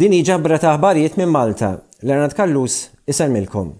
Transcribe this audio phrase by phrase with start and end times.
[0.00, 1.74] Din ġabra ta' ħbarijiet minn Malta,
[2.08, 3.74] Lernat Kallus isalmilkom.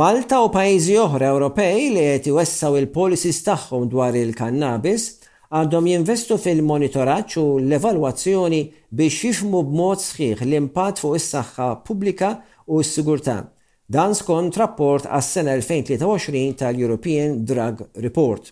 [0.00, 5.04] Malta u pajjiżi oħra Ewropej li qed iwessaw il-policies tagħhom dwar il-kannabis
[5.54, 8.60] għandhom jinvestu fil-monitoraġġ u l-evalwazzjoni
[8.90, 12.32] biex jifmu b'mod sħiħ l-impatt fuq is-saħħa pubblika
[12.66, 13.38] u s-sigurtà.
[13.86, 18.42] Dan skont rapport għas-sena 2023 tal-European Drug Report.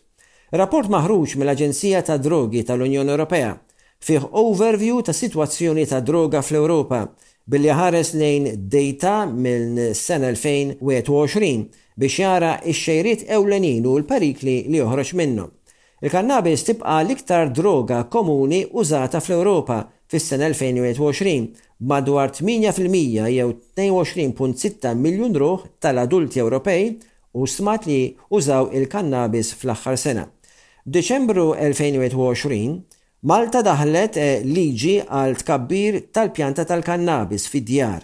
[0.54, 3.56] Rapport maħruġ mill-Aġenzija ta' Drogi tal-Unjoni Ewropea
[4.06, 7.00] fih overview ta' situazzjoni ta' droga fl-Europa
[7.50, 11.66] billi ħares lejn data minn sena 2021
[11.98, 15.50] biex jara x-xejriet ewlenin u l parikli li joħroġ minnhom.
[16.04, 21.48] Il-kannabis tibqa l-iktar droga komuni użata fl-Europa fis-sena 2021
[21.90, 23.48] madwar 8% jew
[23.82, 26.86] 22.6 miljun ruħ tal-adulti Ewropej
[27.34, 30.28] u smat li użaw il-kannabis fl-aħħar sena.
[30.86, 32.84] Deċembru 2020
[33.24, 38.02] Malta daħlet eh, liġi għal tkabbir tal-pjanta tal-kannabis fid-djar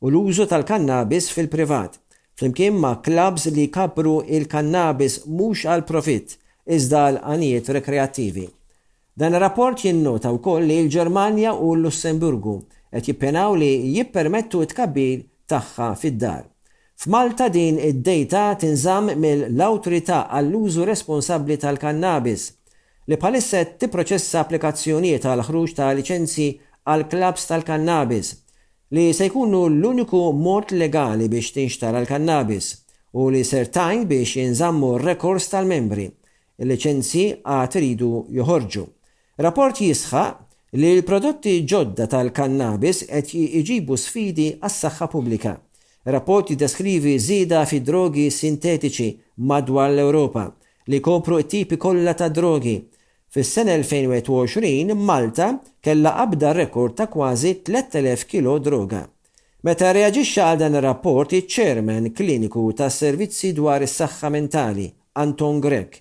[0.00, 1.98] u l-użu tal-kannabis fil-privat,
[2.38, 6.36] flimkien ma' klabs li kapru il-kannabis mhux għal profit
[6.78, 8.46] iżda għal anijiet rekreattivi.
[9.18, 12.56] Dan rapport jinnota wkoll li l-Ġermanja u l-Lussemburgu
[12.92, 16.46] qed jippenaw li jippermettu tkabbir tagħha fid-dar.
[17.02, 22.52] F'Malta din id-dejta tinżamm mill-awtorità għall-użu responsabbli tal-kannabis
[23.10, 26.44] li palissa tipproċessa applikazzjonijiet għal ħruġ ta' licenzi
[26.86, 28.28] għal klabs tal-kannabis
[28.94, 32.68] li se jkunu l-uniku mod legali biex tinxtara l-kannabis
[33.18, 36.06] u li tajn biex jinżammu rekords tal-membri
[36.62, 38.84] il-licenzi għat iridu joħorġu.
[39.42, 40.22] Rapport jisħa
[40.78, 45.56] li l-prodotti ġodda tal-kannabis qed jġibu sfidi għas-saħħa pubblika.
[46.14, 49.08] Rapport jiddeskrivi zida fi drogi sintetiċi
[49.50, 50.46] madwar l europa
[50.90, 52.76] li kopru t-tipi kollha ta' drogi
[53.34, 59.06] Fis-sena 2020 Malta kella qabda rekord ta' kważi 3000 kilo droga.
[59.64, 64.84] Meta reaġixxa għal dan ir-rapport iċ ċermen Kliniku tas Servizzi dwar is-Saħħa Mentali,
[65.22, 65.96] Anton Grek,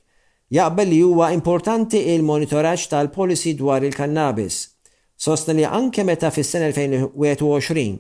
[0.58, 4.60] jaqbel li huwa importanti il-monitoraġġ tal-policy dwar il-kannabis.
[5.16, 7.96] Sostna li anke meta fis-sena 2021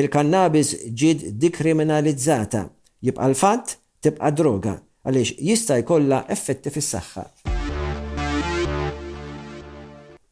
[0.00, 2.66] il-kannabis ġid dikriminalizzata,
[2.98, 4.74] jibqa' l-fatt tibqa' droga
[5.06, 7.28] għaliex jista' jkollha effetti fis-saħħa.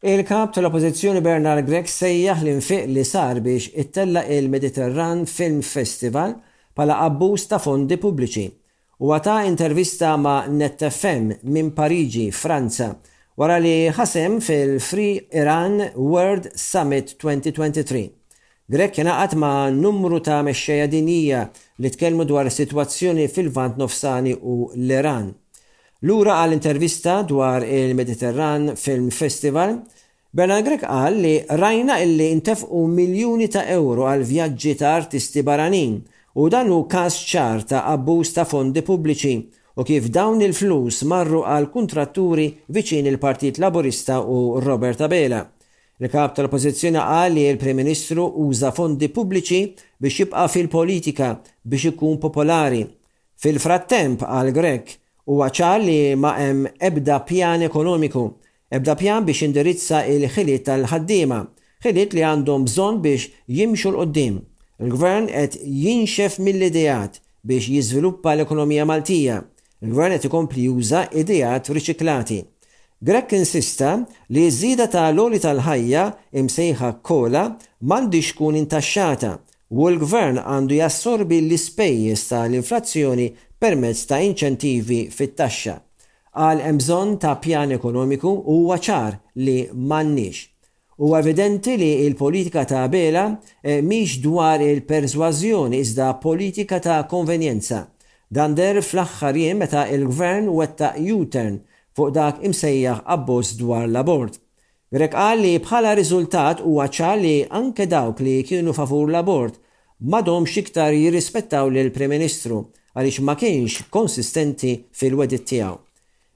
[0.03, 6.31] Il-kap tal-oppozizjoni Bernard Grek sejjaħ l-infiq li sar biex ittella il-Mediterran Film Festival
[6.73, 8.45] pala abbuż ta' fondi pubbliċi
[9.05, 12.87] u għata intervista ma' NetFM minn Pariġi, Franza,
[13.37, 18.01] wara li ħasem fil-Free Iran World Summit 2023.
[18.73, 21.43] Grek jenaqat ma' numru ta' mexxejja dinija
[21.77, 25.29] li tkellmu dwar situazzjoni fil-vant nofsani u l-Iran.
[26.03, 29.75] Lura għal intervista dwar il-Mediterran Film Festival,
[30.33, 35.99] Bernard Grek għal li rajna illi intefqu miljoni ta' euro għal vjaġġi ta' artisti baranin
[36.41, 39.33] u dan hu każ ċar ta' abbuż ta' fondi pubbliċi
[39.77, 45.43] u kif dawn il-flus marru għal kontratturi viċin il-Partit Laburista u Robert Abela.
[46.01, 49.61] Il-kap tal-oppozizjoni qal li l-Prim Ministru uża fondi pubbliċi
[50.01, 51.29] biex jibqa' fil-politika
[51.61, 52.81] biex ikun popolari.
[53.37, 54.97] Fil-frattemp għal Grek
[55.29, 58.23] U għaċar li ma' hemm ebda pjan ekonomiku,
[58.73, 61.41] ebda pjan biex indirizza il-ħiliet tal-ħaddiema,
[61.85, 64.39] ħiliet li għandhom bżonn biex jimxu l-qoddim.
[64.81, 69.43] Il-gvern qed jinxef mill-idejat biex jiżviluppa l-ekonomija Maltija.
[69.85, 72.41] Il-gvern qed ikompli juża idejat riċiklati.
[73.01, 73.95] Grek insista
[74.29, 76.05] li ż-żida ta' l-oli tal-ħajja
[76.37, 77.45] imsejħa kola
[77.85, 79.35] m'għandix tkun intaxxata
[79.73, 83.29] u l-gvern għandu jassorbi l-ispejjeż tal-inflazzjoni
[83.61, 85.75] permezz ta' inċentivi fit-taxxa.
[86.33, 90.47] Għal emżon ta' pjan ekonomiku huwa ċar li mannix.
[91.01, 97.83] U evidenti li il-politika ta' bela eh, miex dwar il-perswazjoni iżda politika ta' konvenjenza.
[98.31, 101.59] Dander fl-axħar jiem meta il-gvern wetta U-turn
[101.93, 104.39] fuq dak imsejjaħ abbos dwar l-abort.
[104.91, 109.61] Grek qal li bħala riżultat huwa ċar li anke dawk li kienu favur l-abort
[110.09, 112.63] madom xiktar jirrispettaw l prim ministru
[112.97, 115.75] għaliex ma kienx konsistenti fil-wedit tiegħu.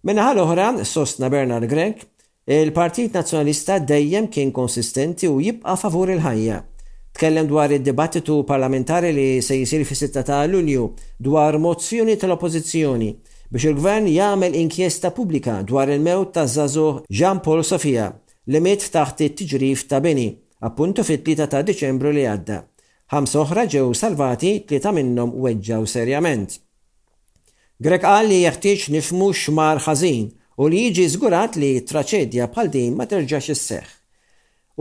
[0.06, 2.04] Minna ħal oħra sostna Bernard Gregg,
[2.46, 6.62] il-Partit Nazzjonalista dejjem kien konsistenti u jibqa' favur il-ħajja.
[7.16, 10.90] Tkellem dwar id-dibattitu parlamentari li se jisir fi 6 ta' Lulju
[11.24, 13.10] dwar mozzjoni tal-Oppożizzjoni
[13.56, 18.10] biex il-gvern jagħmel inkjesta pubblika dwar il-mewt ta' Zazu Jean Paul Sofia
[18.52, 20.28] li miet taħt it-tiġrif ta' Beni,
[20.68, 22.62] appuntu fit-3 ta' Deċembru li għadda
[23.14, 26.56] ħams oħra ġew salvati li ta' minnhom weġġaw serjament.
[27.78, 30.30] Grek qal li jeħtieġ nifmu xmar ħażin
[30.60, 33.92] u li jiġi żgurat li traċedja bħal din ma terġax isseħħ.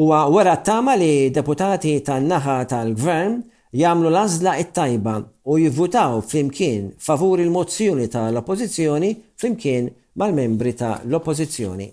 [0.01, 3.37] Huwa wara tama li deputati tan-naħa tal-gvern
[3.75, 5.19] jagħmlu l-għażla it-tajba
[5.51, 11.93] u jivvutaw flimkien favur il-mozzjoni tal-Oppożizzjoni flimkien mal-membri tal-Oppożizzjoni.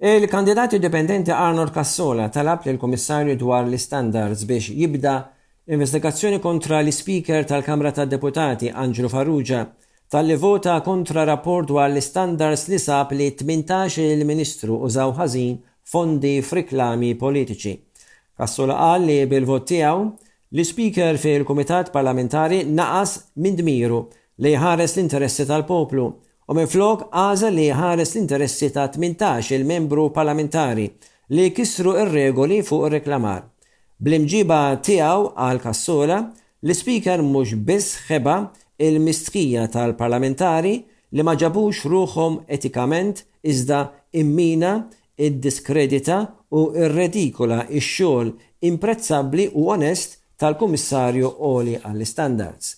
[0.00, 5.34] Il-kandidat indipendenti Arnold Cassola talab l komissarju dwar l-standards biex jibda
[5.66, 9.66] investigazzjoni kontra l-Speaker tal-Kamra tad deputati Angelo Farrugia
[10.06, 17.16] tal-li vota kontra rapport dwar l-standards li sab li 18 il-Ministru użaw ħażin fondi friklami
[17.18, 17.74] politiċi.
[18.38, 19.98] Cassola qal li bil-vot tiegħu
[20.54, 24.04] l-Speaker fil-Kumitat Parlamentari naqas minn dmiru
[24.46, 26.06] li ħares l-interessi tal-poplu
[26.48, 30.86] u minn flok għaza li ħares l-interessi ta' 18 il-membru parlamentari
[31.36, 33.42] li kisru ir-regoli fuq ir-reklamar.
[34.00, 36.16] Bl-imġiba tiegħu għal kassola
[36.64, 38.38] l-speaker mhux biss ħeba
[38.86, 40.72] il-mistħija tal-parlamentari
[41.12, 43.82] li ma ġabux ruħom etikament iżda
[44.16, 44.72] immina,
[45.20, 46.22] id-diskredita
[46.54, 48.32] u ir-redikola ix-xogħol
[48.72, 52.68] imprezzabli u onest tal-Kummissarju Oli għall-Standards.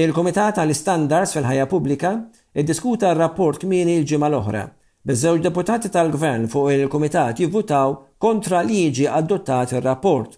[0.00, 2.14] Il-Komitat għall-Standards fil-ħajja pubblika
[2.58, 4.62] iddiskuta r-rapport kmini l-ġimgħa l-oħra
[5.06, 10.34] biż-żewġ deputati tal-Gvern fuq il-Kumitat jivvutaw kontra liġi adottat ir-rapport.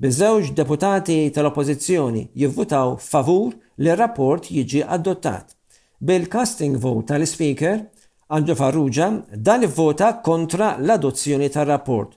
[0.00, 5.52] Biż-żewġ deputati tal-Oppożizzjoni jivvutaw favur li r-rapport jiġi adottat.
[6.00, 7.84] Bil-casting vote tal-Speaker,
[8.32, 12.16] Andrew Farrugia, dan ivvota kontra l-adozzjoni tar-rapport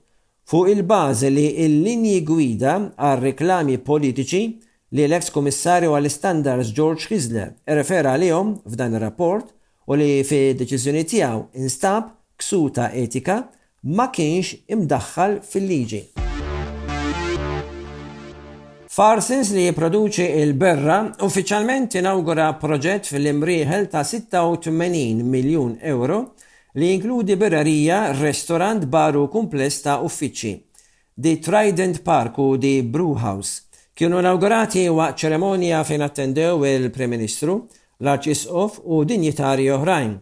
[0.50, 4.42] fuq il-bażi li l-linji gwida għal reklami politiċi
[4.94, 9.48] li l-eks komissarju għall-standards George Kisler refera għalihom f'dan ir-rapport
[9.90, 13.40] u li fi deċiżjoni tiegħu instab ksuta etika
[13.98, 16.02] ma kienx imdaħħal fil-liġi.
[18.94, 26.20] Farsins li jiproduċi il-berra uffiċjalment inaugura proġett fil-imrieħel ta' 86 miljun euro
[26.78, 30.56] li jinkludi berrarija, restorant, baru kumpless ta' uffiċċi,
[31.18, 33.62] di Trident Park u di Brewhouse
[33.98, 37.60] kienu inaugurati waqt ċeremonja fejn attendew il-Prim Ministru,
[38.02, 40.14] l-Arċisqof u Dinjitarji oħrajn.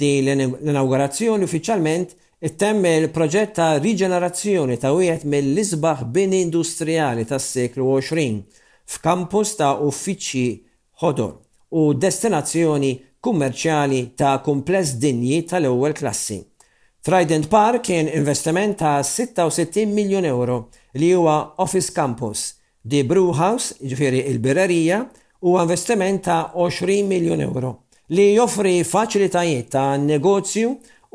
[0.00, 2.14] Di l-inaugurazzjoni uffiċjalment
[2.48, 8.38] ittemm il-proġett ta' riġenerazzjoni ta' wieħed mill-isbaħ bini industrijali tas-seklu 20
[8.94, 10.54] f'kampus ta' uffiċċji
[11.02, 11.34] ħodor
[11.80, 16.40] u destinazzjoni kummerċjali ta' kumpless dinji tal-ewwel klassi.
[17.04, 20.56] Trident Park kien investiment ta' 66 miljon euro
[20.96, 21.36] li huwa
[21.66, 22.46] Office Campus
[22.82, 25.02] Di Brewhouse, ġifiri il-birerija,
[25.44, 27.70] u investiment ta' 20 miljon euro
[28.16, 30.70] li joffri faċilitajiet ta' negozju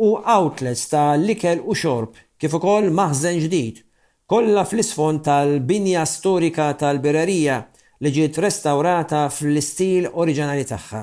[0.06, 3.82] u outlets ta' likel u xorb kif ukoll maħzen ġdid.
[4.30, 7.58] Kollha fl-isfond tal-binja storika tal-birerija
[8.06, 11.02] li ġiet restaurata fl-istil oriġinali tagħha.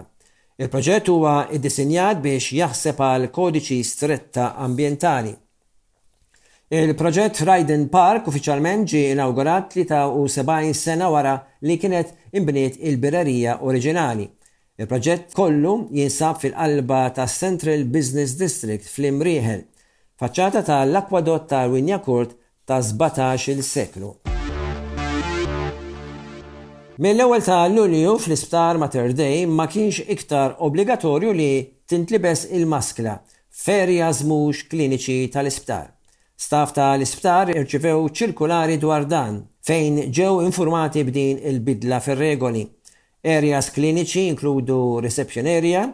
[0.62, 5.35] Il-proġett huwa iddisinjat biex jaħseb għal kodiċi stretta ambientali
[6.73, 11.35] Il-proġett Raiden Park uffiċjalment ġie inaugurat 73 sena wara
[11.69, 14.25] li kienet imbniet il-birerija oriġinali.
[14.81, 19.67] Il-proġett kollu jinsab fil-qalba ta' Central Business District fl-Imrieħel,
[20.17, 22.33] faċċata tal-akwadott ta' Winja Kurt
[22.65, 24.15] ta' 17 il-seklu.
[26.97, 31.53] Mill-ewwel ta' Lulju fl-isptar Mater Dei ma kienx iktar obbligatorju li
[31.85, 33.19] tintlibes il-maskla
[33.52, 35.91] ferja zmux kliniċi tal-isptar.
[36.39, 42.65] Staff ta' l-isptar irċivew ċirkulari dwar dan fejn ġew informati b'din il-bidla fir-regoli.
[43.23, 45.85] Areas kliniċi inkludu reception area,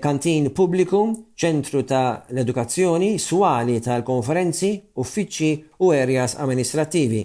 [0.00, 1.02] kantin pubbliku,
[1.36, 4.70] ċentru ta' l-edukazzjoni, swali tal-konferenzi,
[5.02, 5.50] uffiċċi
[5.84, 7.24] u areas amministrativi.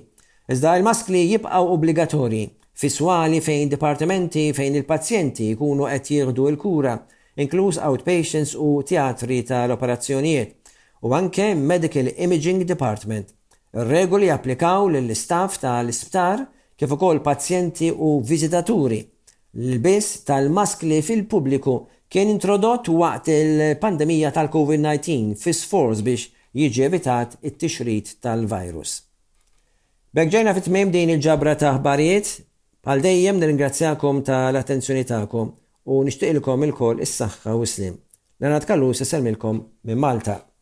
[0.51, 2.47] Iżda l-maskli jibqaw obbligatorji
[2.83, 6.97] fiswali fejn dipartimenti fejn il-pazjenti jkunu qed jieħdu l-kura,
[7.39, 10.57] inkluż outpatients u teatri tal-operazzjonijiet
[11.03, 13.27] u anke Medical Imaging Department.
[13.73, 16.45] Regoli applikaw lill-istaff tal-isptar
[16.77, 18.99] kif ukoll pazjenti u viżitaturi.
[19.53, 21.75] L-biss tal-maskli fil-pubbliku
[22.09, 29.01] kien introdott waqt il-pandemija tal-COVID-19 fi sforz biex jiġi evitat it-tixrid tal-virus.
[30.13, 32.31] Bekġajna fit tmiem din il-ġabra ta' barijiet,
[32.85, 35.51] pal dejjem nirringrazzjakom tal-attenzjoni tagħkom
[35.91, 37.99] u nishtiqilkom il-kol is-saħħa u slim.
[38.39, 39.35] Nanat kallu s minn
[39.99, 40.52] Malta.